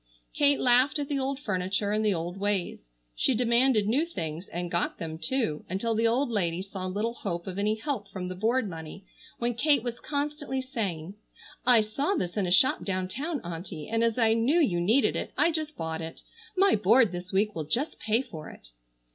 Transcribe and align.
Kate 0.33 0.59
laughed 0.59 0.97
at 0.97 1.07
the 1.09 1.19
old 1.19 1.39
furniture 1.39 1.91
and 1.91 2.03
the 2.03 2.11
old 2.11 2.37
ways. 2.37 2.89
She 3.13 3.35
demanded 3.35 3.85
new 3.85 4.03
things, 4.03 4.47
and 4.47 4.71
got 4.71 4.97
them, 4.97 5.19
too, 5.19 5.63
until 5.69 5.93
the 5.93 6.07
old 6.07 6.31
lady 6.31 6.63
saw 6.63 6.87
little 6.87 7.13
hope 7.13 7.45
of 7.45 7.59
any 7.59 7.75
help 7.75 8.09
from 8.09 8.27
the 8.27 8.33
board 8.33 8.67
money 8.67 9.05
when 9.37 9.53
Kate 9.53 9.83
was 9.83 9.99
constantly 9.99 10.59
saying: 10.59 11.13
"I 11.67 11.81
saw 11.81 12.15
this 12.15 12.35
in 12.35 12.47
a 12.47 12.51
shop 12.51 12.83
down 12.83 13.09
town, 13.09 13.41
auntie, 13.43 13.87
and 13.89 14.03
as 14.03 14.17
I 14.17 14.33
knew 14.33 14.59
you 14.59 14.81
needed 14.81 15.15
it 15.15 15.33
I 15.37 15.51
just 15.51 15.77
bought 15.77 16.01
it. 16.01 16.23
My 16.57 16.75
board 16.75 17.11
this 17.11 17.31
week 17.31 17.53
will 17.53 17.65
just 17.65 17.99
pay 17.99 18.23
for 18.23 18.49
it." 18.49 18.69